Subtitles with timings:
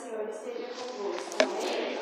[0.00, 1.36] Senhor esteja convosco.
[1.42, 1.98] Amém?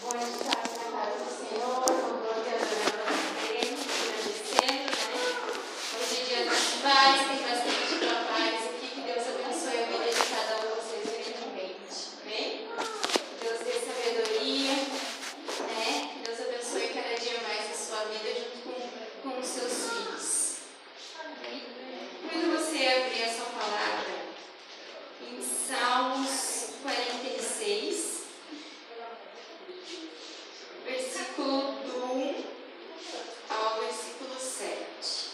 [0.00, 3.12] Bom estar na casa do Senhor, louvando e adorando a
[3.44, 5.20] Deus, agradecendo, né?
[5.92, 10.22] Hoje é dia dos pais, tem bastante papais aqui, que Deus abençoe a vida de
[10.32, 11.96] cada um de vocês grandemente.
[12.22, 12.48] Amém?
[13.12, 14.74] Que Deus dê sabedoria,
[15.60, 16.08] né?
[16.08, 20.56] Que Deus abençoe cada dia mais a sua vida junto com, com os seus filhos.
[21.20, 21.60] Amém?
[22.22, 24.16] Quando você abrir a sua palavra
[25.20, 26.46] em Salmos
[26.82, 28.22] 46,
[30.84, 32.44] versículo do 1
[33.50, 35.30] ao versículo 7.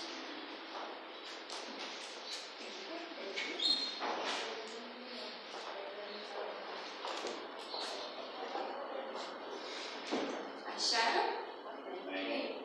[10.75, 11.35] Acharam?
[12.09, 12.57] Amém.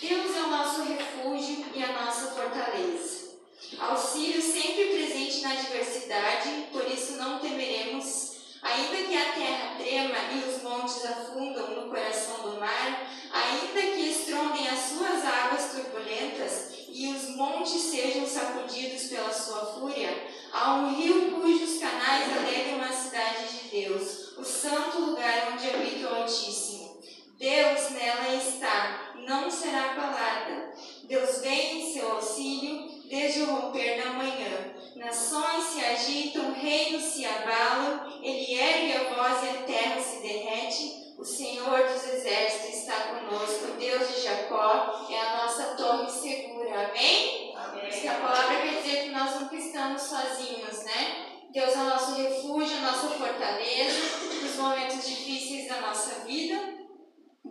[0.00, 3.30] Deus é o nosso refúgio e a nossa fortaleza.
[3.78, 8.30] Auxílio sempre presente na adversidade, por isso não temeremos.
[8.62, 14.10] Ainda que a terra trema e os montes afundam no coração do mar, ainda que
[14.10, 20.94] estrondem as suas águas turbulentas e os montes sejam sacudidos pela sua fúria, há um
[20.94, 27.00] rio cujos canais alegram a cidade de Deus, o santo lugar onde habita o Altíssimo.
[27.38, 30.74] Deus nela está, não será abalada.
[31.04, 34.74] Deus vem em seu auxílio desde o romper da manhã.
[34.94, 41.14] Nações se agitam, reinos se abalam, ele ergue a voz e a terra se derrete.
[41.18, 46.88] O Senhor dos exércitos está conosco, o Deus de Jacó é a nossa torre segura.
[46.88, 47.52] Amém?
[47.72, 49.56] Porque a palavra quer dizer que nós nunca
[49.96, 51.26] estamos sozinhos, né?
[51.52, 54.00] Deus é o nosso refúgio, a nossa fortaleza
[54.42, 56.80] nos momentos difíceis da nossa vida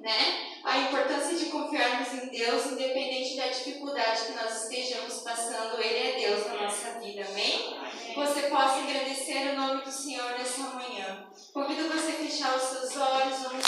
[0.02, 0.60] né?
[0.64, 6.30] A importância de confiarmos em Deus, independente da dificuldade que nós estejamos passando, Ele é
[6.30, 7.78] Deus na nossa vida, amém?
[8.16, 11.28] Você possa agradecer o nome do Senhor nessa manhã.
[11.54, 13.66] Convido você a fechar os seus olhos, vamos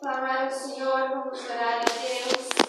[0.00, 2.59] clamar ao Senhor, vamos orar a Deus.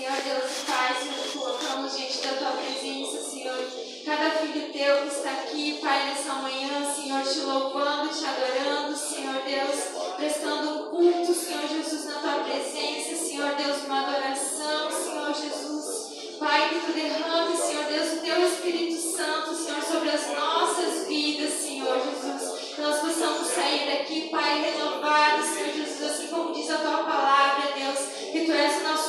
[0.00, 3.70] Senhor Deus Pai, Senhor, colocamos diante da Tua presença, Senhor,
[4.06, 9.42] cada filho Teu que está aqui, Pai, nessa manhã, Senhor, te louvando, te adorando, Senhor
[9.42, 16.38] Deus, prestando um culto, Senhor Jesus, na Tua presença, Senhor Deus, uma adoração, Senhor Jesus.
[16.38, 21.52] Pai, que Tu derrame, Senhor Deus, o Teu Espírito Santo, Senhor, sobre as nossas vidas,
[21.60, 22.74] Senhor Jesus.
[22.74, 27.72] Que nós possamos sair daqui, Pai, renovados, Senhor Jesus, assim como diz a Tua palavra,
[27.76, 27.98] Deus,
[28.32, 28.99] que Tu és o nosso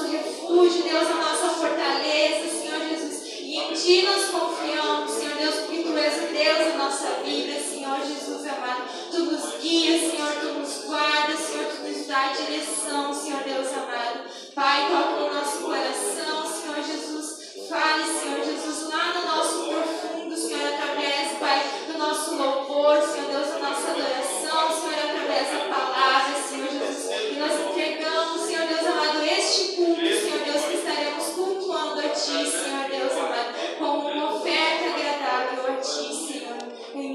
[0.61, 3.23] refúgio, Deus, a nossa fortaleza, Senhor Jesus.
[3.39, 7.59] E em Ti nós confiamos, Senhor Deus, porque Tu és o Deus da nossa vida,
[7.59, 8.83] Senhor Jesus amado.
[9.09, 13.67] Tu nos guias, Senhor, Tu nos guardas, Senhor, Tu nos dá a direção, Senhor Deus
[13.73, 14.19] amado.
[14.53, 17.41] Pai, toca no nosso coração, Senhor Jesus.
[17.67, 23.47] Fale, Senhor Jesus, lá no nosso profundo, Senhor, através, Pai, do nosso louvor, Senhor Deus,
[23.47, 24.31] da nossa adoração,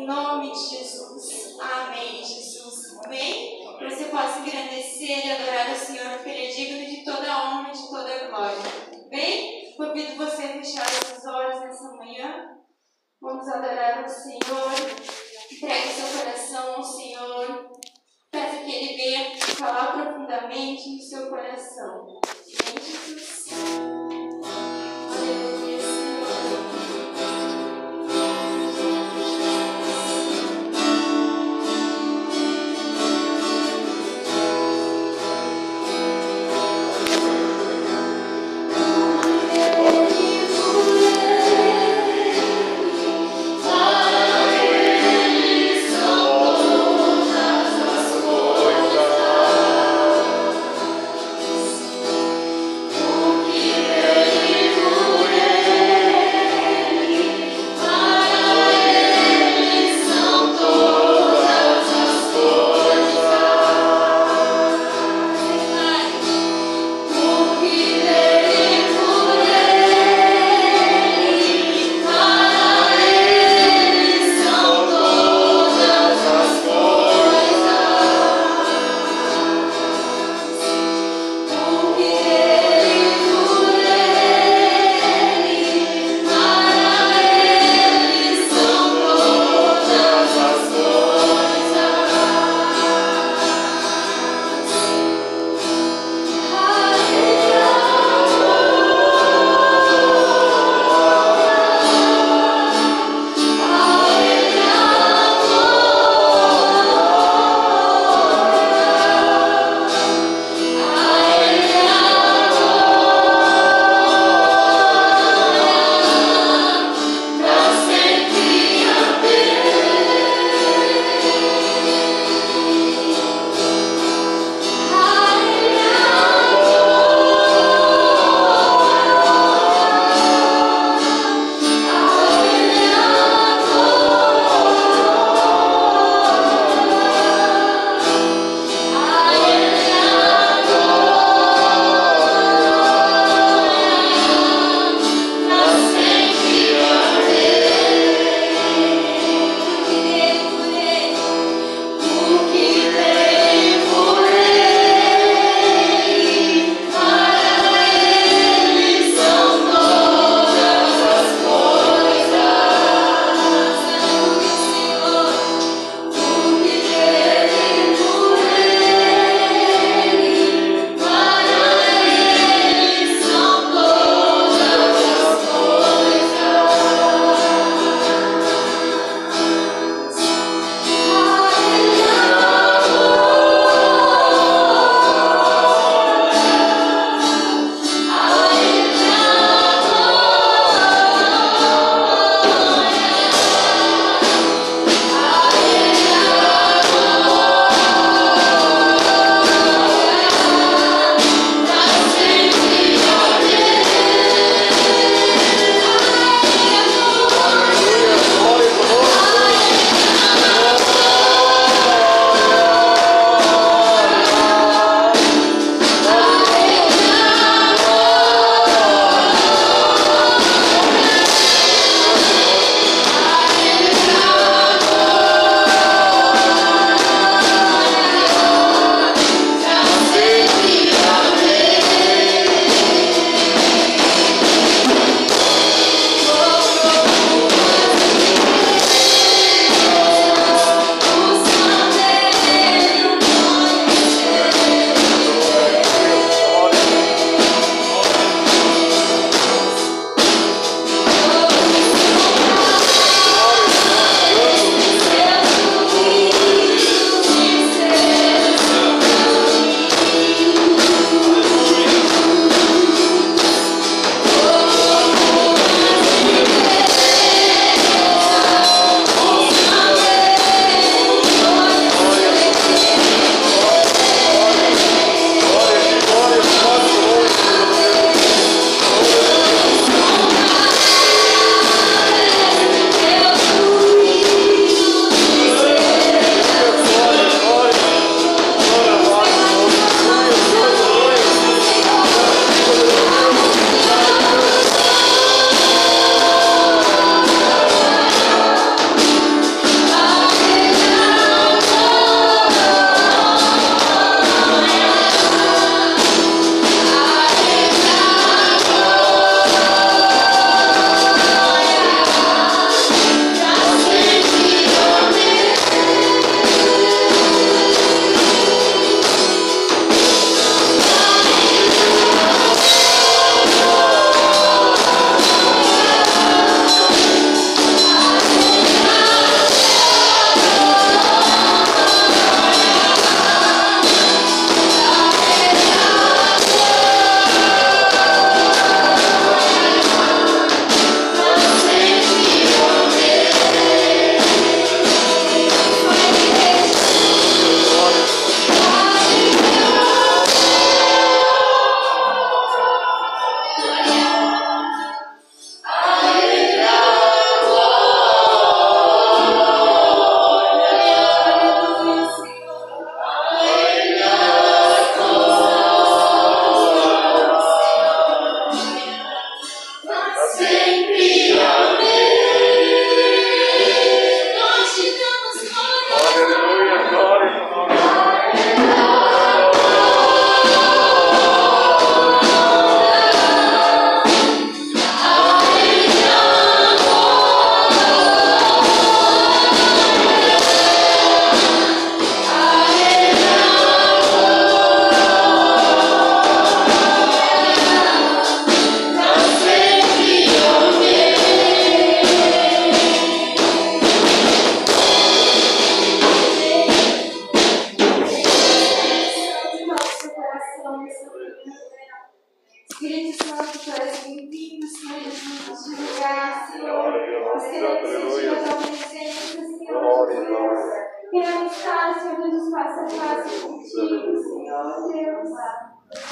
[0.07, 1.59] Nome de Jesus.
[1.61, 2.97] Amém, Jesus.
[3.05, 3.67] Amém?
[3.81, 7.73] Você possa engrandecer e adorar o Senhor, porque Ele é digno de toda honra e
[7.73, 8.57] de toda glória.
[9.11, 9.75] Bem?
[9.77, 12.57] Convido você a fechar os olhos nessa manhã.
[13.21, 14.73] Vamos adorar o Senhor.
[15.51, 17.73] Entregue seu coração ao Senhor.
[18.31, 22.07] Peça que Ele venha falar profundamente no seu coração.
[22.07, 24.06] Em Jesus.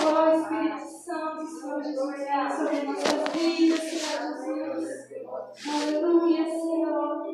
[0.07, 5.69] Ó Espírito Santo, Senhor Jesus, sobre nossas vidas, Senhor Jesus.
[5.69, 7.25] Aleluia, Senhor.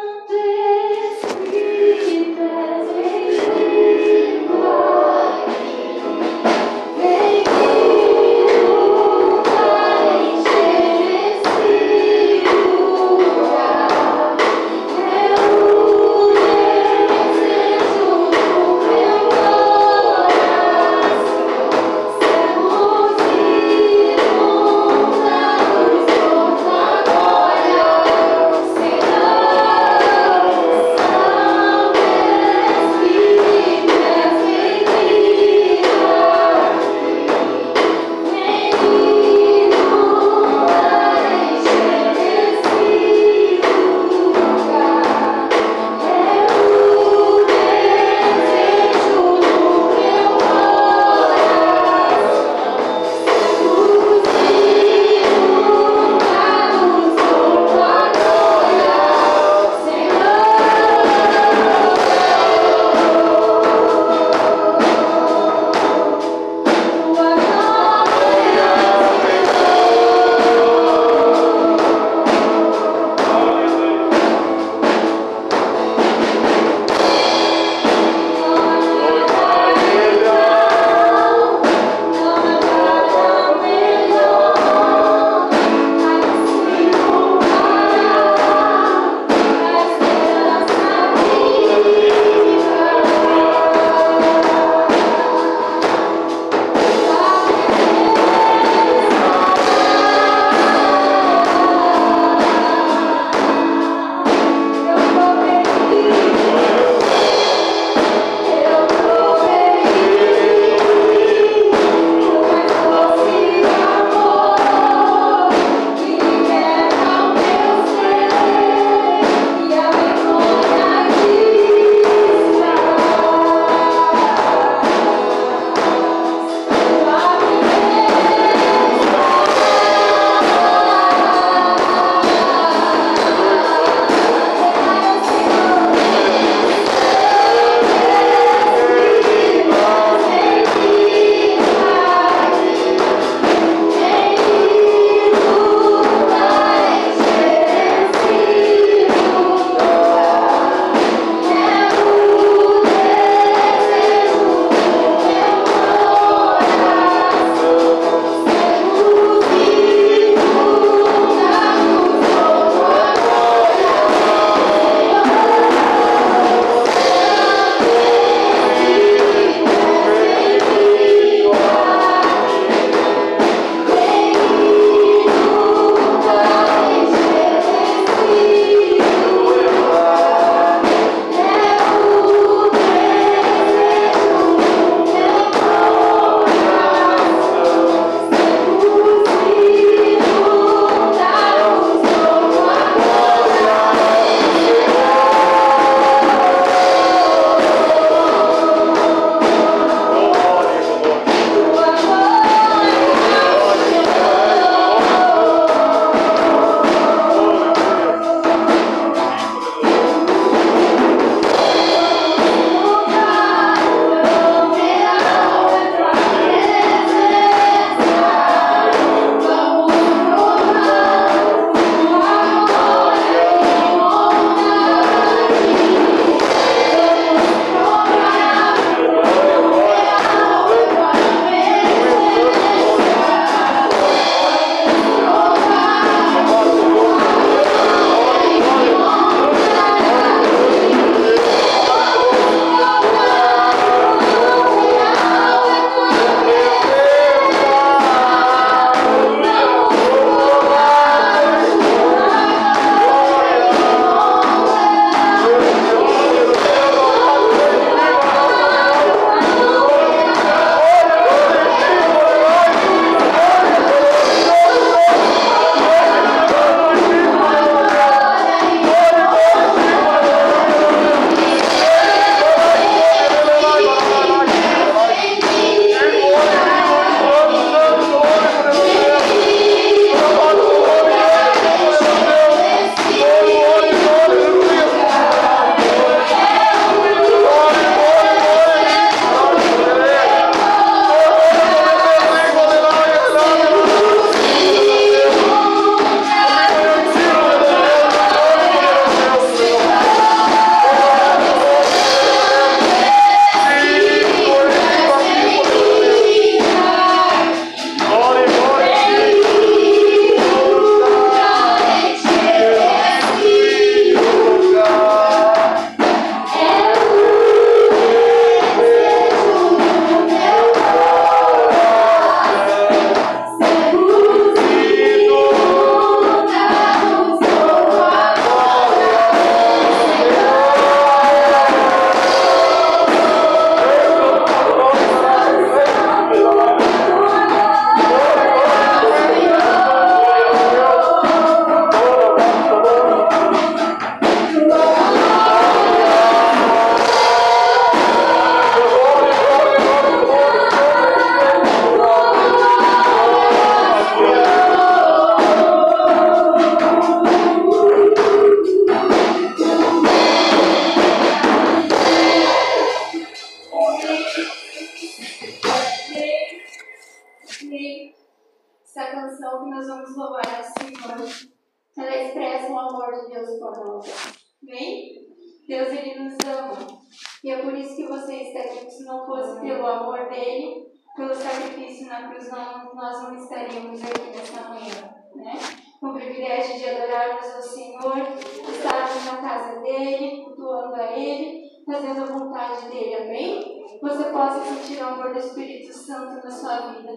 [394.16, 397.10] você possa sentir o amor do Espírito Santo na sua vida.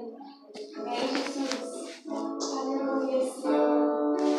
[0.78, 2.04] Amém, Jesus.
[2.08, 4.37] Aleluia, Senhor.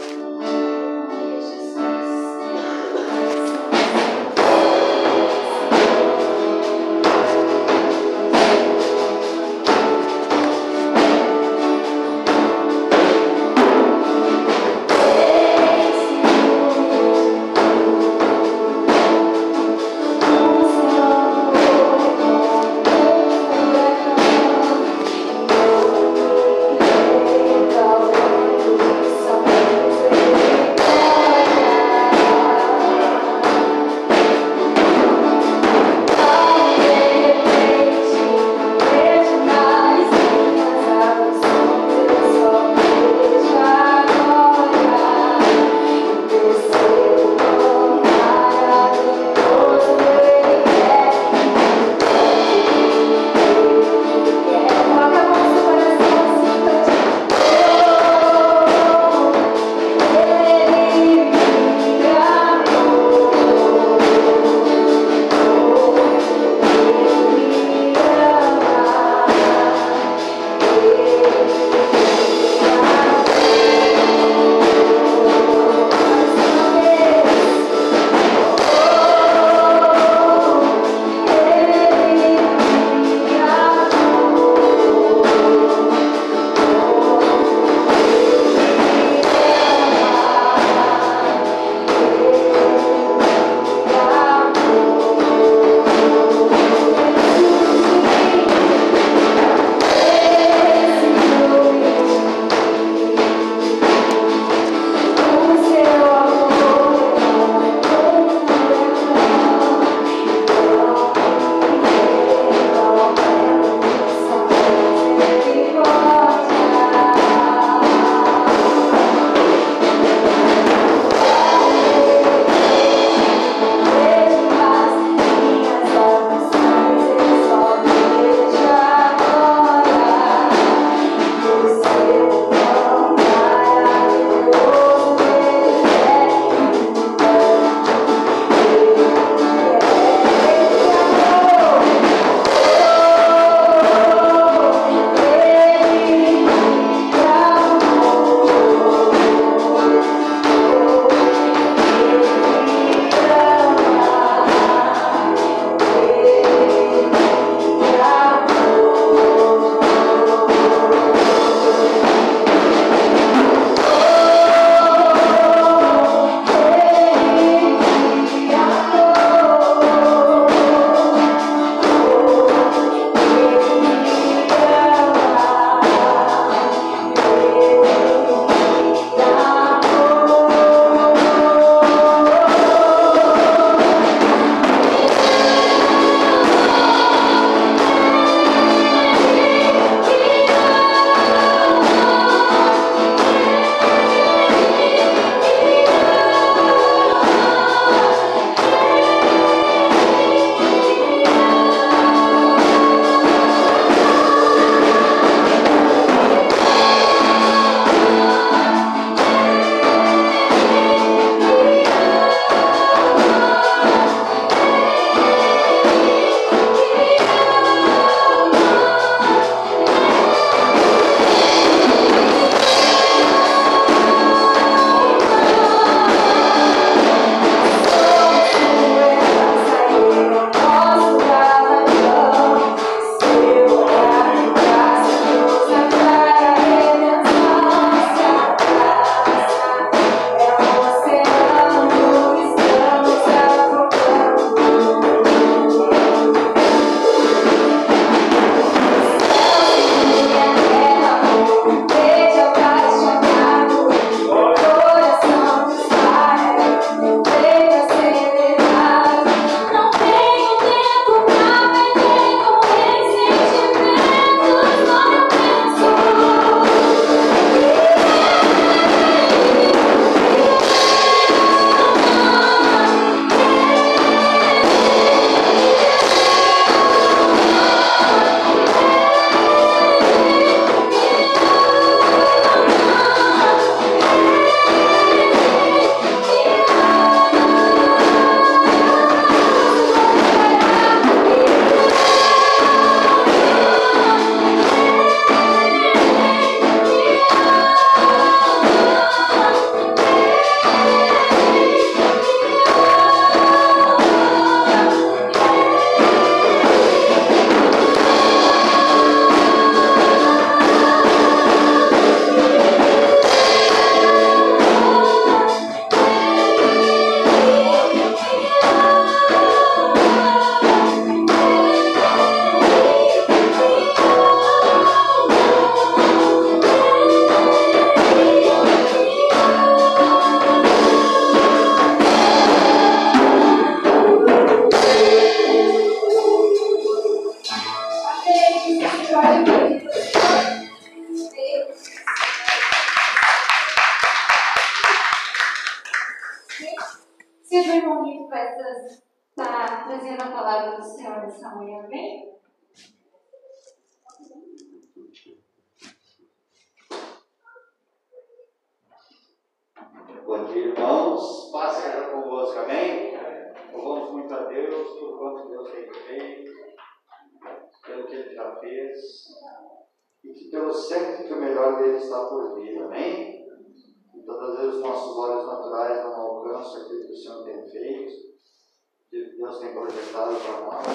[379.81, 380.87] Projetado para nós,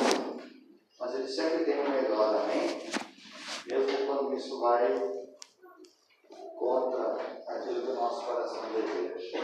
[1.00, 2.82] mas Ele sempre tem o melhor, amém?
[3.66, 5.24] Mesmo quando isso vai
[6.58, 7.18] contra
[7.48, 9.40] aquilo que o nosso coração deseja.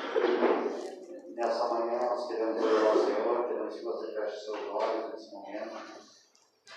[1.35, 5.77] Nessa manhã nós queremos orar ao Senhor, queremos que você feche seus olhos nesse momento.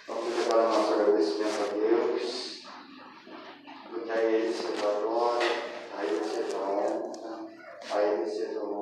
[0.07, 2.63] Vamos levar o nosso agradecimento a Deus,
[3.91, 5.49] porque a Ele seja a glória,
[5.97, 7.51] a Ele seja a honra,
[7.93, 8.82] a Ele seja o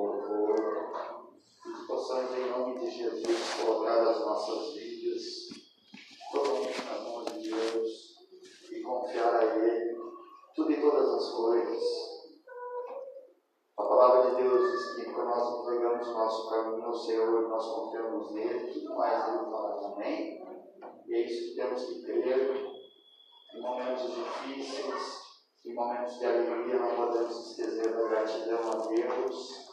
[4.31, 5.49] nossas vidas
[6.31, 8.15] totalmente nas mãos de Deus
[8.71, 9.93] e confiar a Ele
[10.55, 11.83] tudo e todas as coisas.
[13.77, 17.65] A palavra de Deus diz que quando nós entregamos o nosso caminho ao Senhor, nós
[17.65, 20.41] confiamos nele, tudo mais ele faz, amém?
[21.07, 22.71] E é isso que temos que crer.
[23.53, 25.19] Em momentos difíceis,
[25.65, 29.67] em momentos de alegria, não podemos esquecer da gratidão a Deus,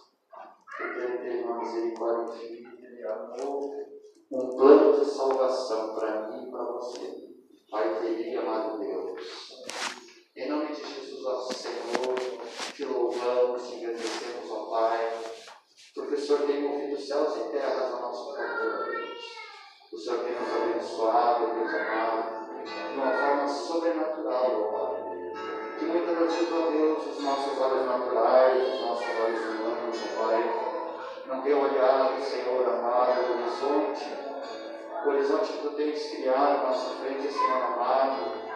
[0.76, 3.87] porque Ele teve uma misericórdia infinita, Ele amou
[4.30, 7.28] um plano de salvação para mim e para você.
[7.70, 9.22] Pai querido, amado Deus.
[10.36, 12.14] Em nome de Jesus, nosso Senhor,
[12.74, 15.18] te louvamos, te agradecemos, ó Pai,
[15.94, 18.94] porque o Senhor tem movido céus e terras a nosso favor.
[19.92, 25.78] O Senhor tem nos abençoado, Deus amado, de uma forma sobrenatural, ó Pai.
[25.78, 30.67] Que muitas vezes, ó Deus, os nossos olhos naturais, os nossos olhos humanos, ó Pai,
[31.28, 34.04] não têm olhado, Senhor amado, o horizonte,
[35.04, 38.48] o horizonte que Tu tens criado à nossa frente, Senhor amado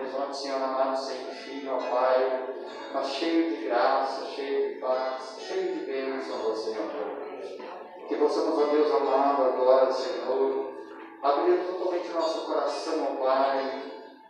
[0.00, 2.54] horizonte, Senhor amado, sem fim, ó Pai,
[2.92, 6.90] mas cheio de graça, cheio de paz, cheio de bênção, ó Senhor.
[8.08, 10.72] Que possamos, ó Deus amado, agora, Senhor,
[11.22, 13.82] abrir totalmente o nosso coração, ó Pai,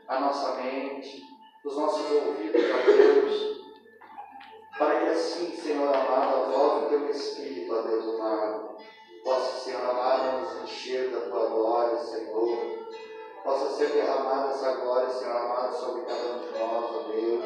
[0.08, 1.22] a nossa mente,
[1.64, 3.59] os nossos ouvidos, ó Deus,
[4.80, 8.76] para que assim, Senhor amado, a voz do Teu Espírito, ó Deus amado,
[9.22, 12.88] possa, Senhor amado, nos encher da Tua glória, Senhor
[13.44, 17.44] possa ser derramada essa glória, Senhor amado, sobre cada um de nós, ó Deus.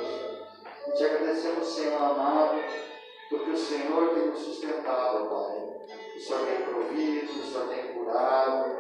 [0.87, 2.63] E te agradecemos, Senhor amado,
[3.29, 5.75] porque o Senhor tem nos sustentado, Pai.
[6.17, 8.79] O Senhor tem provido, o Senhor tem curado,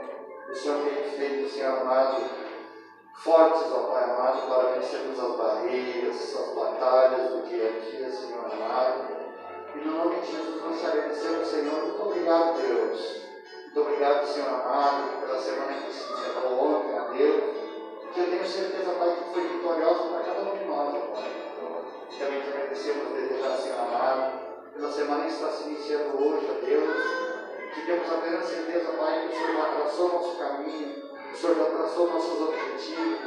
[0.48, 2.22] o Senhor tem feito, Senhor amado,
[3.14, 8.44] fortes, ó Pai amado, para vencermos as barreiras, as batalhas do dia a dia, Senhor
[8.44, 9.14] amado.
[9.74, 11.82] E no nome de Jesus nós te agradecemos, Senhor.
[11.82, 13.22] Muito obrigado, Deus.
[13.64, 17.54] Muito obrigado, Senhor amado, pela semana que se encerrou ontem, a Deus.
[18.12, 21.44] Que eu tenho certeza, Pai, que foi vitoriosa para cada um de nós, ó Pai.
[22.10, 24.38] E também te agradecemos, desejar, Senhor amado,
[24.72, 27.24] pela semana que está se iniciando hoje, ó Deus.
[27.74, 31.03] Que temos a plena certeza, Pai, que o Senhor traçou nosso caminho,
[31.34, 33.18] o Senhor já traçou nossos objetivos,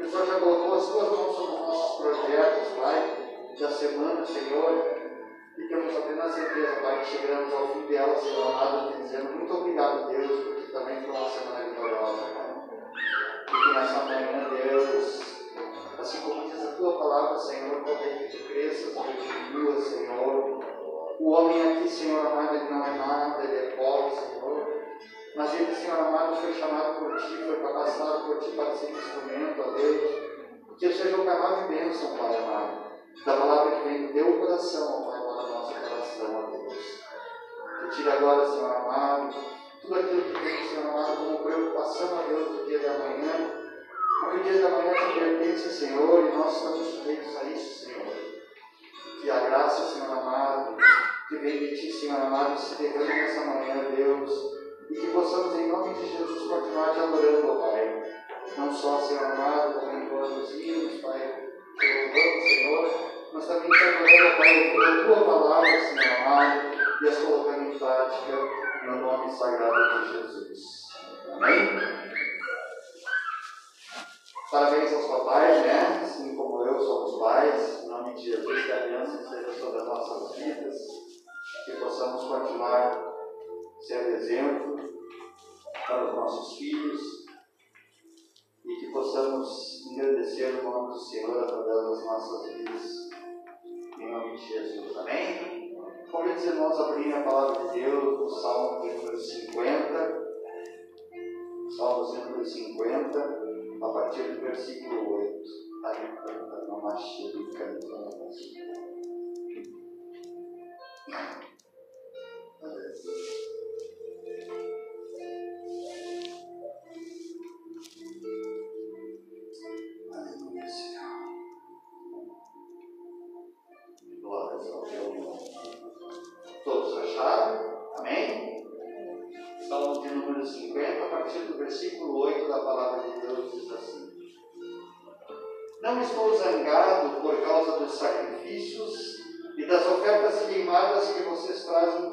[0.00, 5.00] o Senhor já colocou as suas mãos sobre os nossos projetos, Pai, da semana, Senhor.
[5.58, 10.08] E temos a certeza, Pai, que chegamos ao fim dela, Senhor amado, dizendo muito obrigado,
[10.08, 12.50] Deus, porque também foi uma semana vitoriosa, Pai.
[13.46, 15.20] E que nessa manhã, Deus,
[15.98, 20.60] assim como diz a tua palavra, Senhor, também que tu cresças, que diminuas, Senhor.
[21.20, 24.79] O homem aqui, Senhor amado, ele não é nada, ele é pobre, Senhor.
[25.36, 29.60] Mas ele, Senhor amado, foi chamado por ti, foi capacitado por ti para ser instrumento,
[29.60, 30.30] ó Deus.
[30.78, 32.90] Que eu seja um canal de bênção, Pai amado
[33.24, 37.00] da palavra que vem do teu coração, ó Pai, para o nosso coração, ó Deus.
[37.82, 39.34] Retira agora, Senhor amado,
[39.82, 43.60] tudo aquilo que tem, Senhor amado, como preocupação, ó Deus, do dia da manhã.
[44.20, 48.14] Porque o dia da manhã te pertence, Senhor, e nós estamos sujeitos a isso, Senhor.
[49.20, 50.76] Que a graça, Senhor amado,
[51.28, 54.59] que vem de ti, Senhor amado, se derrame nessa manhã, Deus.
[54.90, 58.02] E que possamos, em nome de Jesus, continuar te adorando, ó Pai.
[58.56, 64.36] Não só, Senhor amado, todos os hinos, Pai te louvamos, Senhor, mas também te adorando,
[64.36, 66.70] Pai, ouvindo a tua palavra, Senhor amado,
[67.02, 68.32] e as colocando em prática
[68.84, 70.60] no nome sagrado de Jesus.
[71.32, 71.68] Amém?
[74.50, 76.00] Parabéns aos papais, né?
[76.02, 79.86] Assim como eu somos pais, em nome de Jesus, que a aliança seja sobre as
[79.86, 80.76] nossas vidas,
[81.64, 83.09] que possamos continuar
[83.80, 84.76] sendo exemplo
[85.86, 87.00] para os nossos filhos
[88.64, 93.10] e que possamos engrandecer o nome do Senhor através das nossas vidas.
[93.98, 94.96] Em nome de Jesus.
[94.96, 95.74] Amém?
[96.10, 100.30] Convido os irmãos a abrirem a palavra de Deus no Salmo número 50.
[101.76, 103.18] Salmos número 50,
[103.82, 105.40] a partir do versículo 8.
[106.68, 107.86] Não achei o canto.
[112.62, 113.69] Aleluia,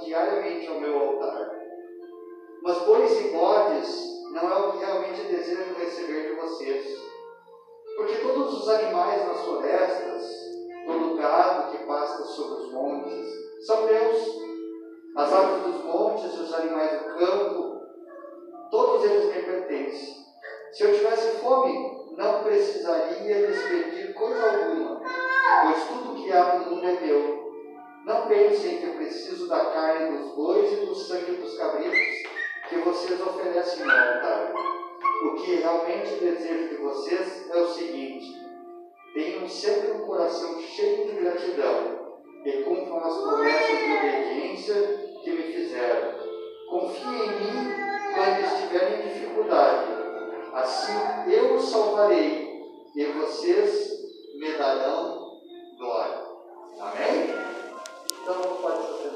[0.08, 1.37] diariamente ao meu altar.
[2.88, 6.86] Bois e bodes não é o que realmente desejo receber de vocês.
[7.98, 10.24] Porque todos os animais nas florestas,
[10.86, 13.28] todo gado que pasta sobre os montes,
[13.66, 14.40] são meus.
[15.18, 17.82] As aves dos montes os animais do campo,
[18.72, 20.16] todos eles me pertencem.
[20.72, 25.02] Se eu tivesse fome, não precisaria lhes pedir coisa alguma,
[25.64, 27.52] pois tudo que há no mundo é meu.
[28.06, 32.27] Não pensem que eu preciso da carne dos bois e do sangue dos cabritos
[32.68, 34.54] que vocês oferecem no altar.
[35.24, 38.40] O que realmente desejo de vocês é o seguinte:
[39.14, 44.76] tenham sempre um coração cheio de gratidão e cumpram as promessas de obediência
[45.24, 46.18] que me fizeram.
[46.70, 49.98] Confiem em mim quando estiverem em dificuldade.
[50.54, 52.62] Assim eu os salvarei
[52.96, 53.92] e vocês
[54.36, 55.40] me darão
[55.78, 56.28] glória.
[56.80, 57.30] Amém?
[58.22, 59.08] Então vamos para essa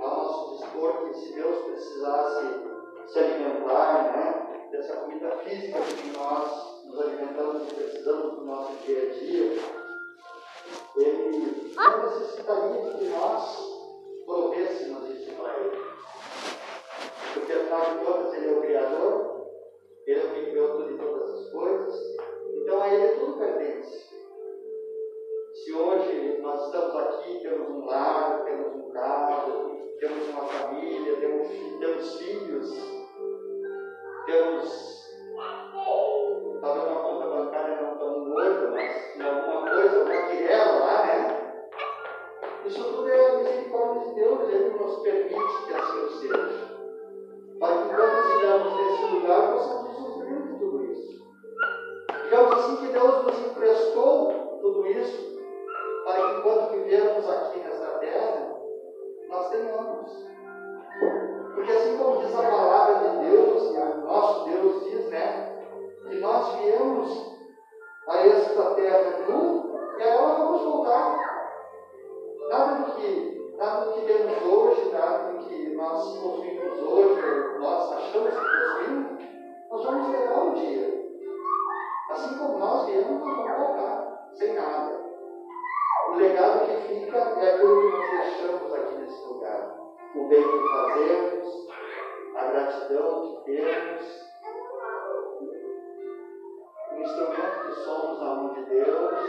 [0.00, 2.46] ao nosso dispor que se Deus precisasse
[3.06, 4.68] se alimentar, né?
[4.70, 9.62] Dessa comida física que nós nos alimentamos e precisamos no nosso dia a dia,
[10.96, 13.68] Ele não necessitaria de que nós
[14.26, 15.78] provêssemos isso para Ele.
[17.32, 19.46] Porque afinal de contas Ele é o Criador,
[20.06, 21.94] Ele é o que criou tudo e todas as coisas,
[22.56, 24.17] então a Ele tudo pertence.
[25.68, 31.46] Se hoje nós estamos aqui, temos um lar, temos um carro, temos uma família, temos,
[31.78, 32.72] temos filhos,
[34.24, 35.08] temos
[36.62, 41.60] talvez uma conta bancária não tão gorda, mas alguma coisa, uma quirela lá, né?
[42.64, 46.78] Isso tudo é a misericórdia de Deus, Ele nos permite que assim seja.
[47.60, 51.22] Para que quando estivermos nesse lugar, possamos usufruir de tudo isso.
[52.24, 55.37] Digamos assim que Deus nos emprestou tudo isso
[56.08, 58.56] para que enquanto vivermos aqui nesta terra,
[59.28, 60.26] nós tenhamos.
[61.54, 65.54] Porque assim como diz a palavra de Deus, o nosso Deus diz, né?
[66.08, 67.36] Que nós viemos
[68.08, 71.18] a esta terra nu e a ela vamos voltar.
[72.48, 77.92] Nada do que, nada do que temos hoje, nada do que nós possuímos hoje, nós
[77.92, 79.22] achamos que possuímos,
[79.70, 81.04] nós vamos levar um dia.
[82.10, 84.97] Assim como nós viemos, nós vamos voltar, sem nada.
[86.08, 89.76] O legado que fica é aquilo que nós deixamos aqui nesse lugar.
[90.14, 91.68] O bem que fazemos,
[92.34, 94.28] a gratidão que temos,
[96.90, 99.20] o instrumento que somos na mão de Deus.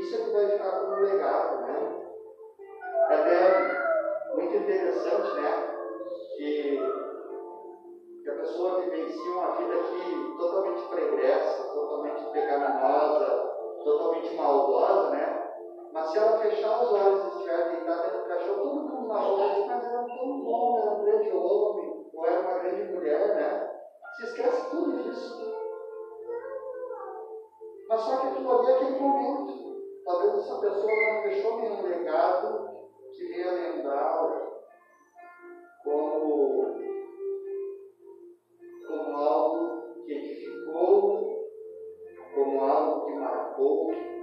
[0.00, 2.03] Isso é que vai ficar como legado, né?
[16.64, 20.04] Fechar os olhos e estiver deitada dentro do caixão, todo mundo na diz, mas era
[20.04, 23.70] tão bom, era um grande homem, ou era uma grande mulher, né?
[24.16, 25.54] Se esquece tudo disso.
[27.88, 29.74] Mas só que aquilo ali é aquele momento.
[30.04, 32.68] talvez essa pessoa não deixou nenhum legado
[33.14, 34.50] que venha lembrá-la
[35.82, 36.74] como,
[38.86, 41.18] como algo que edificou,
[42.34, 44.13] como algo que marcou.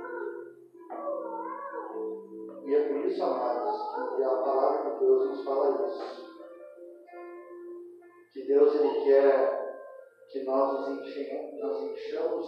[2.72, 6.40] E é por isso, amados, que a palavra de Deus nos fala isso.
[8.32, 9.76] Que Deus ele quer
[10.30, 12.48] que nós nos enchamos, nós enchamos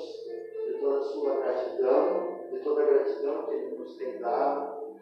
[0.65, 4.95] de toda a sua gratidão, de toda a gratidão que Ele nos tem dado,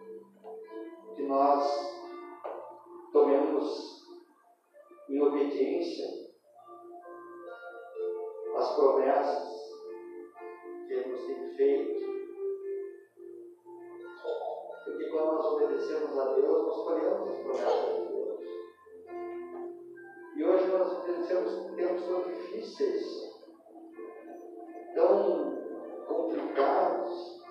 [1.15, 2.03] que nós
[3.13, 4.01] tomemos
[5.07, 6.31] em obediência
[8.57, 9.71] as promessas
[10.87, 11.90] que Ele nos tem feito.
[15.41, 18.39] Nós obedecemos a Deus, nós colhemos as promessas de Deus.
[20.35, 23.41] E hoje nós vivenciamos tempos tão difíceis,
[24.93, 25.57] tão
[26.07, 27.41] complicados.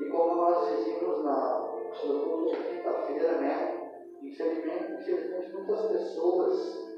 [0.00, 1.68] E como nós dizíamos na,
[2.50, 4.02] de quinta-feira, né?
[4.20, 6.88] Infelizmente, infelizmente, muitas pessoas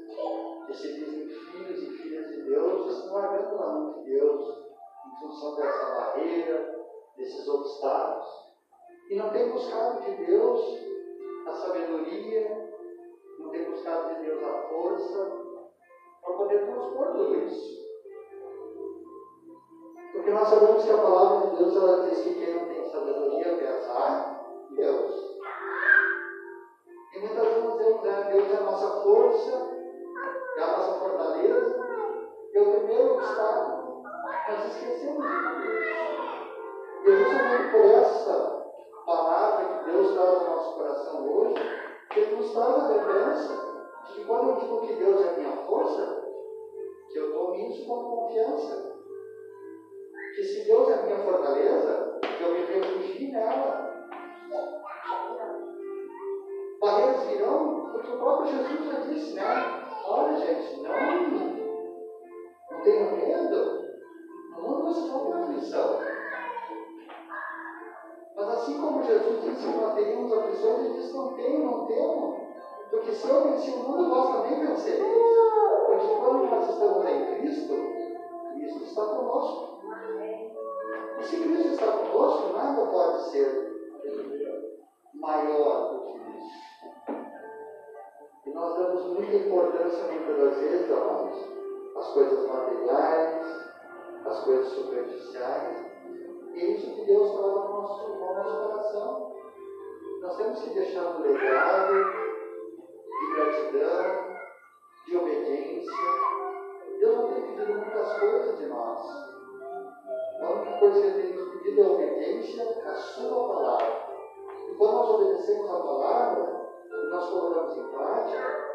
[0.65, 4.57] que se dizem filhos e filhas de Deus estão largando a mão de Deus
[5.05, 6.50] em função dessa barreira,
[9.31, 10.59] não tem buscado de Deus
[11.47, 12.69] a sabedoria,
[13.39, 15.31] não tem buscado de Deus a força
[16.21, 17.81] para poder transpor tudo isso.
[20.11, 23.55] Porque nós sabemos que a palavra de Deus ela diz que quem não tem sabedoria
[23.55, 24.37] pensa
[24.69, 25.39] em Deus.
[27.13, 29.71] E muitas vezes nós dizemos, né, Deus é a nossa força,
[30.57, 31.79] é a nossa fortaleza,
[32.53, 35.91] é o primeiro obstáculo, nós esquecemos de Deus.
[37.05, 38.60] E é por essa
[39.05, 41.55] palavra que Deus traz ao nosso coração hoje,
[42.11, 43.71] que nos traz a lembrança
[44.05, 46.21] de que quando eu digo que Deus é a minha força,
[47.09, 48.91] que eu tome isso com confiança.
[50.35, 53.91] Que se Deus é a minha fortaleza, que eu me refugio nela.
[56.79, 59.43] Barreiras virão, porque o próprio Jesus já disse, né?
[60.05, 60.91] Olha, gente, não,
[62.71, 63.81] não tenham medo.
[64.51, 65.99] No mundo vocês vão ter aflição.
[68.51, 72.37] Assim como Jesus disse que nós teríamos aflições, ele disse: não tenho, não temo.
[72.89, 75.37] Porque se eu venci o mundo, vós também vencereis.
[75.85, 77.73] Porque quando nós estamos em Cristo,
[78.53, 79.79] Cristo está conosco.
[81.17, 83.71] E se Cristo está conosco, nada pode ser
[85.13, 86.91] maior do que isso.
[88.45, 91.37] E nós damos muita importância, muitas das vezes, amados,
[91.95, 93.71] às coisas materiais,
[94.25, 95.80] às coisas superficiais.
[96.53, 99.35] É isso que Deus traz ao nosso, ao nosso coração.
[100.21, 101.93] Nós temos que deixar um legado
[103.19, 104.35] de gratidão,
[105.05, 105.91] de obediência.
[106.99, 109.31] Deus não tem pedido muitas coisas de nós.
[110.39, 114.01] A única coisa que Ele tem nos pedido é obediência à Sua palavra.
[114.69, 118.71] E quando nós obedecemos a palavra, e nós colocamos em prática,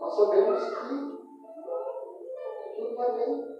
[0.00, 1.18] nós sabemos que
[2.76, 3.57] tudo vai bem.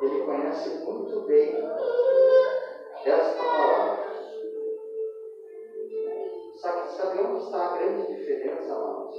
[0.00, 1.54] Ele conhece muito bem
[3.04, 4.10] esta palavra.
[6.54, 9.16] Só que sabe onde está a grande diferença, amados?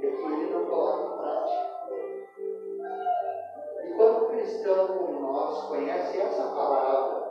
[0.00, 1.74] É que ele não coloca em prática.
[3.84, 7.23] E quando o cristão como nós conhece essa palavra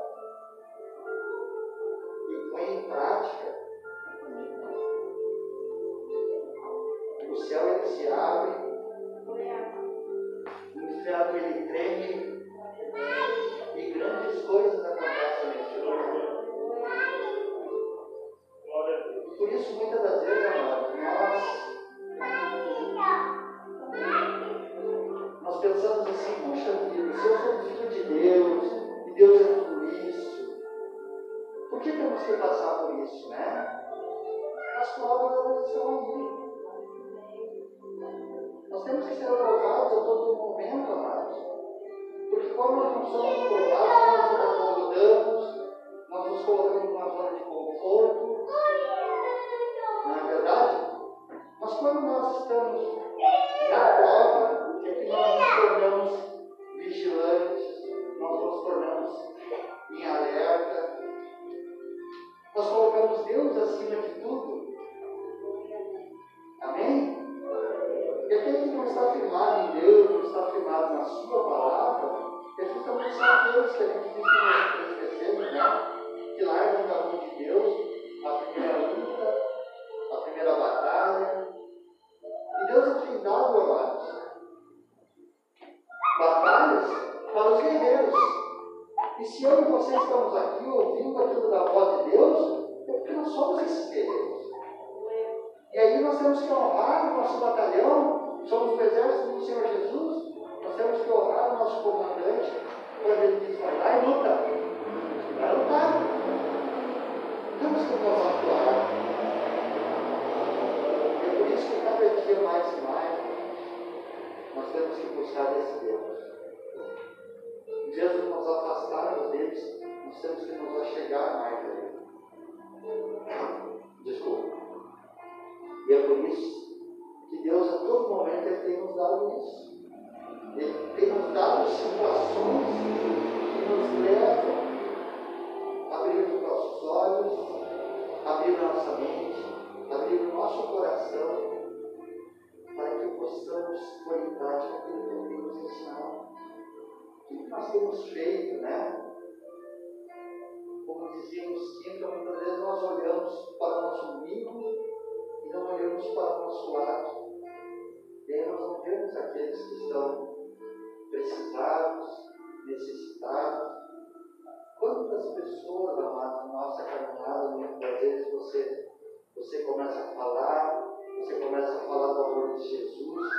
[165.23, 168.85] Quantas pessoas, na nossa caminhada, muitas vezes você,
[169.33, 170.83] você começa a falar,
[171.17, 173.31] você começa a falar do amor de Jesus,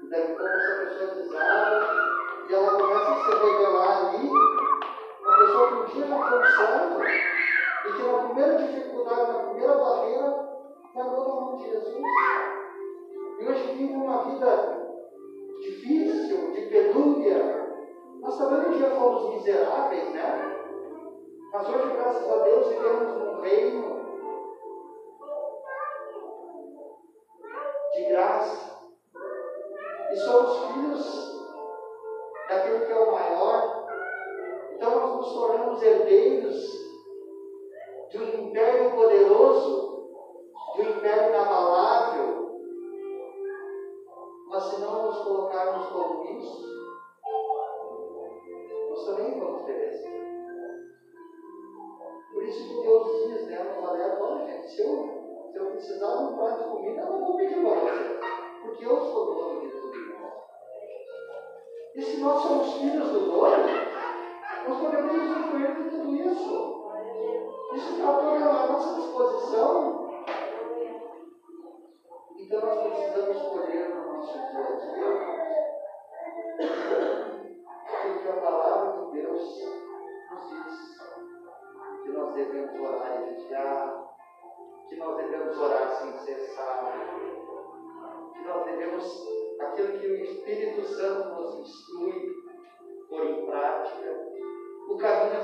[0.00, 1.86] e daí então essa pessoa desabre
[2.48, 7.02] e ela começa a se revelar ali, uma pessoa que um dia já foi certo,
[7.88, 10.48] e que na primeira dificuldade, na primeira barreira,
[10.94, 12.02] largou na mão de Jesus.
[13.40, 14.86] E hoje vive uma vida
[15.60, 17.64] difícil, de penúria.
[18.20, 20.53] Nós também um dia fomos miseráveis, né?
[21.54, 24.00] Mas hoje, graças a Deus, vivemos num reino
[27.92, 28.88] de graça.
[30.10, 31.46] E somos filhos
[32.48, 33.86] daquele que é o maior.
[34.72, 36.83] Então nós nos tornamos herdeiros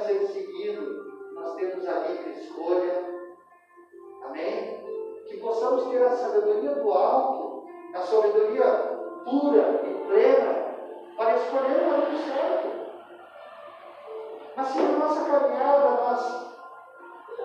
[0.00, 3.04] ser seguido, nós temos a livre escolha.
[4.24, 4.84] Amém?
[5.26, 8.64] Que possamos ter a sabedoria do alto, a sabedoria
[9.24, 10.70] pura e plena,
[11.16, 12.70] para escolher o caminho certo.
[14.56, 16.50] Mas se na nossa caminhada nós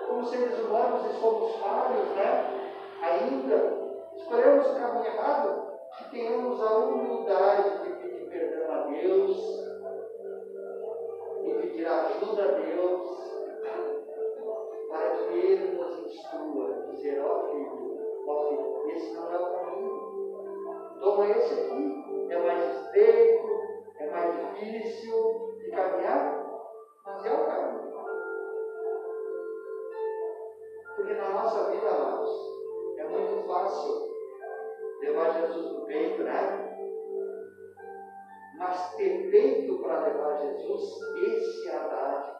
[0.08, 2.72] como seres humanos e somos falhos, né?
[3.02, 3.76] Ainda
[4.16, 5.66] escolhemos o caminho errado,
[5.98, 9.65] que tenhamos a humildade de pedir perdão a Deus,
[11.76, 13.18] pedir ajuda a Deus,
[14.88, 19.36] para que Ele nos instrua, dizer, ó oh, filho, ó oh, filho, esse não é
[19.36, 20.98] o caminho.
[21.00, 23.48] Toma esse aqui, é mais estreito,
[23.98, 26.46] é mais difícil de caminhar,
[27.04, 27.92] mas é o caminho.
[30.96, 32.30] Porque na nossa vida, amados,
[32.96, 34.10] é muito fácil
[35.00, 36.65] levar Jesus no peito, né?
[38.58, 40.82] Mas ter peito para levar Jesus,
[41.16, 42.36] esse é a dádiva.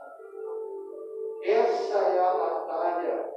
[1.45, 3.33] Essa é a batalha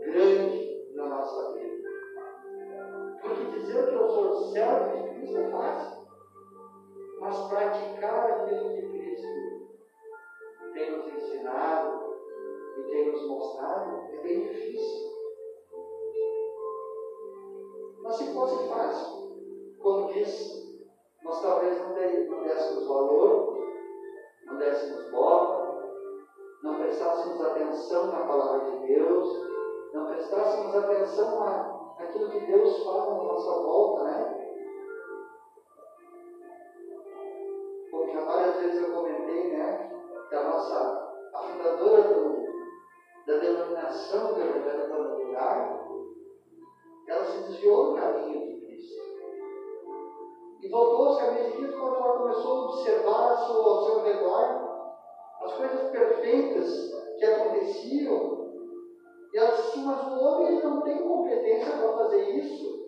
[0.00, 1.88] grande na nossa vida.
[3.20, 6.02] Porque dizer que eu sou servo de Cristo é fácil.
[7.20, 9.62] Mas praticar aquilo que Cristo
[10.74, 12.02] tem nos ensinado,
[12.76, 15.12] e tem nos mostrado é bem difícil.
[18.02, 20.61] Mas se fosse fácil, como disse,
[21.24, 23.58] nós talvez não, não dessemos valor,
[24.46, 25.62] não dessemos bola,
[26.62, 29.50] não prestássemos atenção na palavra de Deus,
[29.92, 34.38] não prestássemos atenção na, naquilo que Deus fala na nossa volta, né?
[37.90, 39.90] Como já várias vezes eu comentei, né?
[40.28, 41.02] Que a nossa
[41.34, 42.42] a fundadora do,
[43.26, 45.82] da denominação do Evangelho Familiar,
[47.06, 48.51] ela se desviou do caminho de.
[50.62, 54.72] E voltou-se a medida quando ela começou a observar ao seu, seu redor
[55.40, 58.52] as coisas perfeitas que aconteciam.
[59.32, 62.80] E ela disse assim, mas o homem ele não tem competência para fazer isso.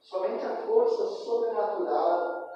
[0.00, 2.46] Somente a força sobrenatural,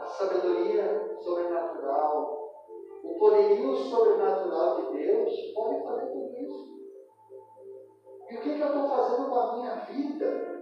[0.00, 2.50] a sabedoria sobrenatural,
[3.04, 6.70] o poderio sobrenatural de Deus pode fazer tudo isso.
[8.28, 10.60] E o que, que eu estou fazendo com a minha vida?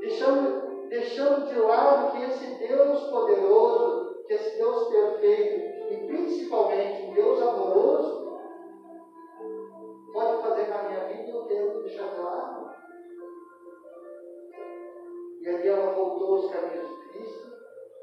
[0.00, 7.14] Deixando, deixando de lado que esse Deus poderoso, que esse Deus perfeito e principalmente um
[7.14, 8.38] Deus amoroso
[10.12, 12.70] pode fazer com a minha vida e eu quero deixar de lado.
[15.40, 17.52] E ali ela voltou aos caminhos de Cristo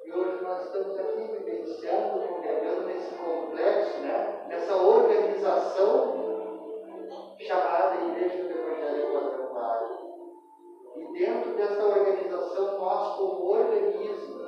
[0.06, 4.46] e hoje nós estamos aqui vivenciando, congregando nesse complexo, né?
[4.48, 6.16] nessa organização
[7.40, 9.95] chamada Igreja do Evangelho Quadrangular.
[11.06, 14.42] E dentro dessa organização, nós, como organismo,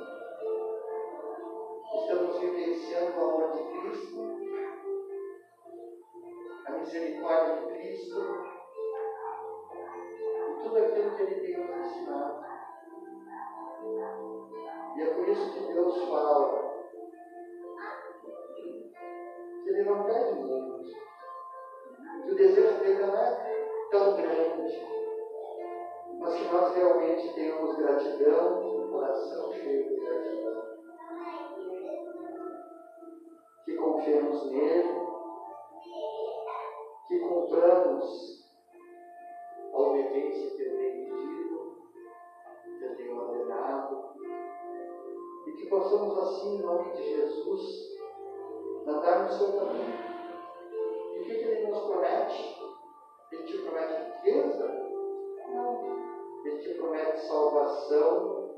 [1.94, 4.16] estamos vivenciando o amor de Cristo,
[6.66, 8.20] a misericórdia de Cristo
[10.48, 12.44] e tudo aquilo que Ele tem nos ensinado.
[14.96, 16.74] E é por isso que Deus fala
[19.62, 20.78] que Ele não pede muito
[22.28, 25.07] que o desejo dele não é tão grande,
[26.28, 30.62] mas que nós realmente tenhamos gratidão, um coração cheio de gratidão.
[33.64, 35.06] Que confiemos nele,
[37.06, 38.46] que cumpramos
[39.72, 41.76] a obediência que ele tem pedido,
[42.62, 44.14] que ele tem ordenado,
[45.46, 47.98] e que possamos assim, em nome de Jesus,
[48.86, 50.08] andar no seu caminho
[51.16, 52.56] o que, que ele nos promete?
[53.32, 54.77] Ele te promete riqueza?
[56.58, 56.64] Não.
[56.64, 58.50] Te promete salvação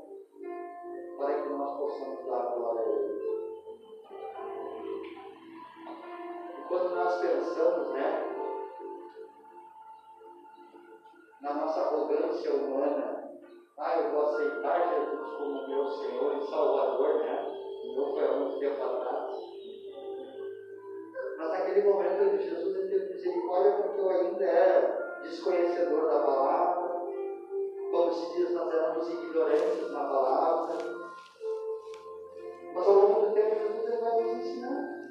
[1.17, 3.21] para que nós possamos dar glória a Ele.
[6.57, 8.35] E quando nós pensamos, né,
[11.41, 13.31] na nossa arrogância humana,
[13.77, 17.47] ah, eu vou aceitar Jesus como meu Senhor e Salvador, né?
[17.83, 19.31] O meu foi há muito tempo atrás.
[21.37, 26.80] Mas naquele momento Jesus teve misericórdia porque eu ainda era desconhecedor da palavra.
[28.11, 30.77] Como se diz, nós éramos ignorantes na palavra.
[32.73, 35.07] Mas ao longo do tempo Jesus vai nos ensinar.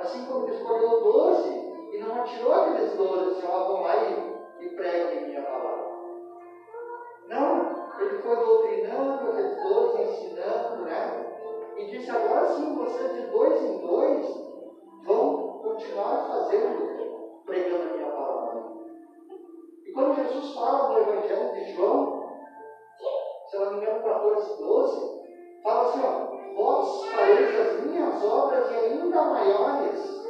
[0.00, 1.48] Assim como ele escolheu doze
[1.92, 5.86] e não atirou aqueles doze, assim, ó, vão lá e, e preguem minha palavra.
[7.28, 11.34] Não, ele foi doutrinando aqueles doze, ensinando, né?
[11.78, 14.26] E disse, agora sim, você de dois em dois
[15.02, 18.05] vão continuar fazendo, pregando a minha
[19.96, 22.22] quando Jesus fala no Evangelho de João,
[23.48, 28.70] se eu não me engano, 14, 12, fala assim: ó, vós fareis as minhas obras
[28.70, 30.20] e ainda maiores.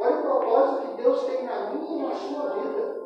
[0.00, 2.96] Olha o propósito que Deus tem na minha e na sua vida.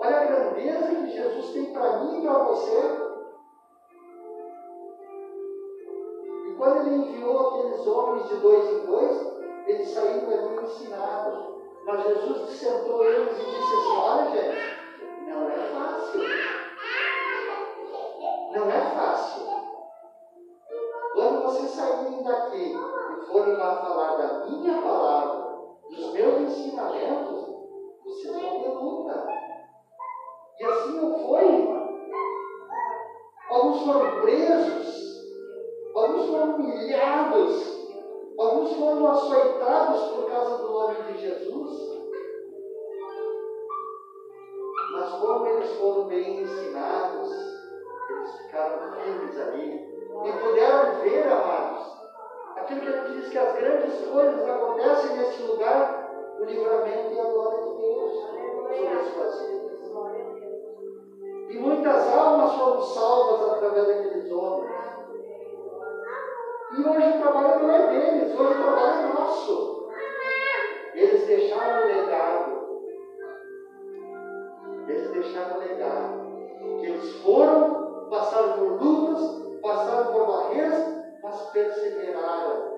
[0.00, 3.06] Olha a grandeza que Jesus tem para mim e para você.
[6.58, 9.14] quando ele enviou aqueles homens de dois em dois,
[9.66, 11.55] eles saíram ali ensinados.
[11.86, 16.20] Mas Jesus sentou eles e disse assim: Olha, gente, não é fácil.
[18.50, 19.46] Não é fácil.
[21.14, 25.58] Quando vocês saírem daqui e forem lá falar da minha palavra,
[25.88, 27.46] dos meus ensinamentos,
[28.04, 29.26] vocês vão ter luta.
[30.58, 31.76] E assim não foi.
[33.48, 35.24] Alguns foram presos,
[35.94, 37.75] alguns foram humilhados,
[38.38, 41.96] alguns foram açoitados por causa do nome de Jesus.
[44.92, 47.30] Mas como eles foram bem ensinados,
[48.10, 51.86] eles ficaram firmes ali e puderam ver, amados,
[52.56, 56.10] aquilo que gente diz que as grandes coisas acontecem nesse lugar,
[56.40, 59.66] o livramento e a glória de Deus sobre as suas vidas.
[61.48, 64.75] E muitas almas foram salvas através daqueles homens.
[66.72, 69.76] E hoje o trabalho não é deles, hoje o trabalho é nosso.
[70.92, 72.66] Eles deixaram o legado.
[74.88, 76.26] Eles deixaram o legado.
[76.80, 79.22] Que eles foram, passaram por lutas,
[79.62, 80.82] passaram por barreiras,
[81.22, 82.75] mas perseveraram.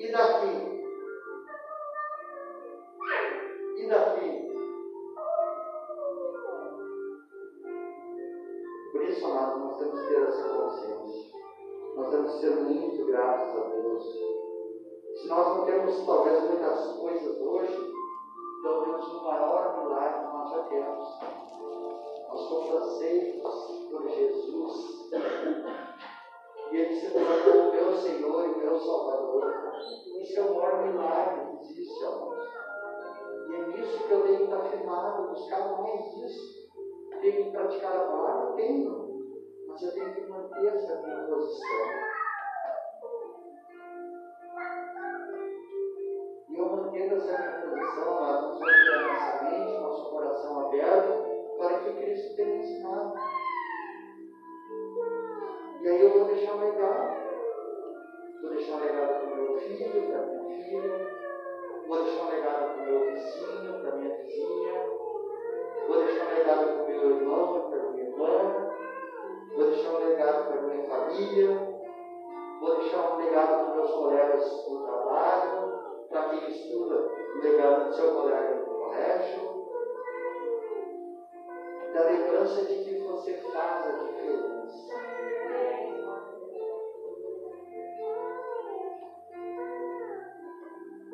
[0.00, 0.82] E daqui?
[3.76, 4.50] E daqui?
[8.92, 11.38] Por isso, amados, nós temos que ter essa consciência.
[11.96, 14.04] Nós temos que ser muito gratos a Deus.
[15.20, 17.92] Se nós não temos, talvez, muitas coisas hoje,
[18.62, 21.18] pelo menos no maior milagre nós já temos.
[22.26, 25.10] Nós somos aceitos por Jesus.
[26.70, 29.52] E Ele se tornou meu Senhor e meu Salvador.
[30.20, 32.48] Isso é o maior milagre que existe, amados.
[33.48, 36.70] E é nisso que eu tenho que estar firmado, buscar mais isso.
[37.20, 38.52] Tenho que praticar a palavra?
[38.54, 39.10] Tenho.
[39.66, 41.86] Mas eu tenho que manter essa minha posição.
[46.48, 51.56] E eu mantendo essa minha posição, nós vamos manter a nossa mente, nosso coração aberto
[51.58, 53.14] para que Cristo tenha ensinado.
[55.82, 57.16] E aí eu vou deixar um legado.
[58.42, 61.08] Vou deixar um legado para o meu filho, para minha filha.
[61.88, 64.86] Vou deixar um legado para o meu vizinho, para minha vizinha.
[65.88, 68.70] Vou deixar um legado para o meu irmão, para minha irmã.
[69.56, 71.48] Vou deixar um legado para minha família.
[72.60, 75.80] Vou deixar um legado para os meus colegas do trabalho.
[76.10, 79.64] Para quem estuda, um legado do seu colega no colégio.
[81.94, 84.94] Da lembrança de que você faz a diferença.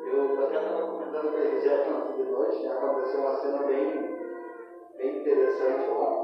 [0.05, 2.69] Eu até estava comentando com a Elisete ontem de noite, né?
[2.69, 3.91] aconteceu uma cena bem,
[4.95, 6.16] bem interessante lá.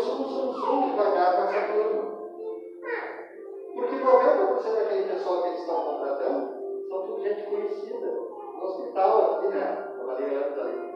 [0.00, 2.20] Você vai ver o zoom, zoom, zoom que vai dar com essa turma.
[3.74, 8.06] Porque 90% daquele pessoal que eles estão contratando são tudo gente conhecida.
[8.06, 9.88] No hospital aqui, né?
[9.94, 10.90] Trabalhei antes ali.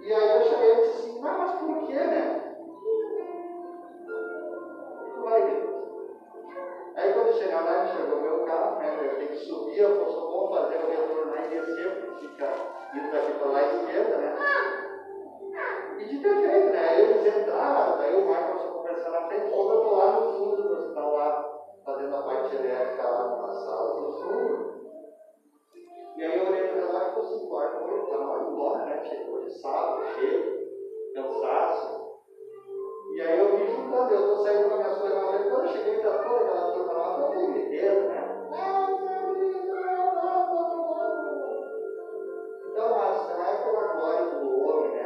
[0.00, 2.54] E aí eu cheguei e disse assim, mas, mas por que, né?
[5.14, 5.72] Tu vai ver.
[6.96, 8.98] Aí quando eu chegar lá, chegou o meu carro, né?
[9.00, 12.52] Eu tenho que subir, eu vou fazer o retorno lá e descer, fica
[12.94, 14.31] indo daqui para lá esquerda, né?
[15.98, 16.78] E de ter feito, né?
[16.78, 20.08] Aí eles entraram, daí o Marcos começou a conversar na frente, ou eu estou lá
[20.08, 21.30] no fundo do hospital, lá,
[21.84, 24.72] fazendo a parte elétrica lá na sala do fundo.
[26.16, 28.98] E aí eu olhei para lá e falei assim, quarto, hoje está mal embora, né?
[29.02, 30.42] Chegou de sábado, cheio,
[31.14, 32.02] cansaço.
[33.14, 35.66] E aí eu vim juntando, eu estou saindo com as minhas coisas, mas quando eu
[35.66, 38.22] cheguei para toda aquela turma lá, foi aquele griteiro, né?
[42.70, 45.01] Então, mas não é pela glória do homem, né?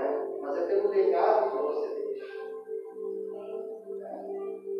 [0.56, 2.24] Mas é pelo legado que você deixa.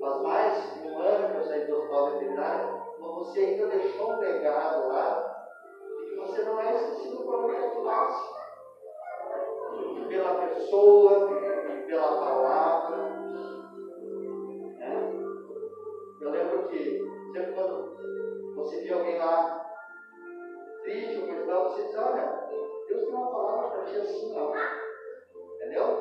[0.01, 4.13] Faz mais de um ano que eu saí do hospital veterinário, mas você ainda deixou
[4.13, 5.51] um legado lá
[5.99, 8.37] de que você não é esquecido por você passa.
[10.09, 11.29] Pela pessoa,
[11.87, 12.97] pela palavra.
[14.79, 15.13] Né?
[16.23, 17.03] Eu lembro que
[17.33, 19.63] sempre quando você via alguém lá
[20.85, 22.47] triste ou coisa e você diz, olha,
[22.89, 24.86] Deus tem uma palavra para ti assim.
[25.67, 25.99] Entendeu?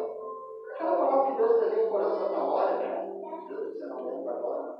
[0.75, 3.01] Aquela palavra que Deus trazia no coração na hora, né?
[3.47, 4.75] Deus você não lembra agora.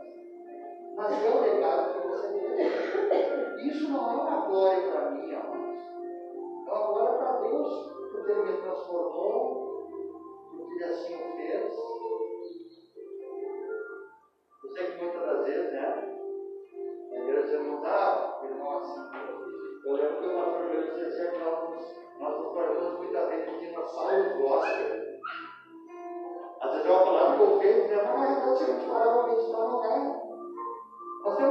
[0.96, 3.58] Mas é o legado que você deixa.
[3.58, 5.82] Isso não é uma glória para mim, amados.
[6.68, 7.95] É uma glória para Deus,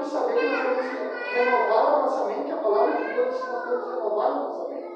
[0.04, 3.64] Que saber que nós que renovar a nossa mente, a palavra de Deus, que nós
[3.64, 4.86] temos renovar a nossa mente.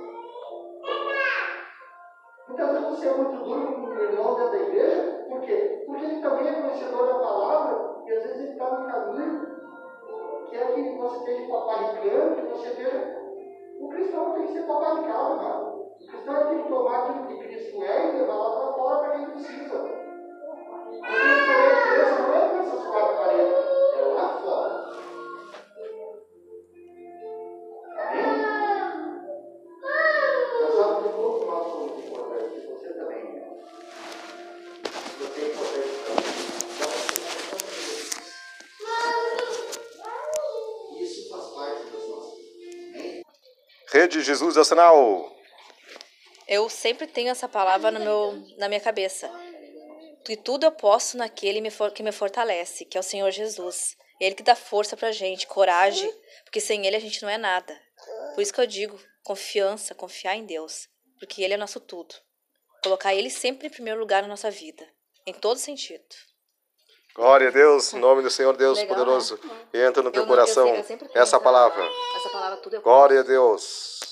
[2.46, 5.82] Muitas vezes você é muito duro com o irmão dentro da igreja, por quê?
[5.86, 9.48] Porque ele também é conhecedor da palavra e às vezes ele está no caminho
[10.50, 13.02] que é que você esteja paparicando, que você esteja.
[13.80, 15.52] O cristão tem que ser paparicado, né?
[15.54, 19.10] O cristão tem que tomar aquilo que Cristo é e levar lá para fora para
[19.12, 19.74] quem precisa.
[21.02, 21.14] A
[22.04, 23.54] gente não é nessas quatro paredes,
[23.94, 24.87] é lá fora.
[44.28, 45.36] Jesus é o sinal.
[46.46, 49.30] Eu sempre tenho essa palavra no meu, na minha cabeça.
[50.28, 51.62] E tudo eu posso naquele
[51.94, 53.96] que me fortalece, que é o Senhor Jesus.
[54.20, 56.12] Ele que dá força pra gente, coragem,
[56.44, 57.74] porque sem Ele a gente não é nada.
[58.34, 62.14] Por isso que eu digo, confiança, confiar em Deus, porque Ele é nosso tudo.
[62.82, 64.86] Colocar Ele sempre em primeiro lugar na nossa vida,
[65.26, 66.04] em todo sentido.
[67.14, 69.40] Glória a Deus, em nome do Senhor Deus Legal, poderoso.
[69.72, 71.82] Entra no teu Eu sei, coração essa palavra.
[72.16, 74.08] Essa palavra tudo eu Glória a Deus.